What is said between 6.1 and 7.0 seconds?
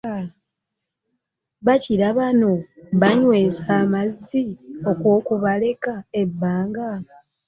ebbanga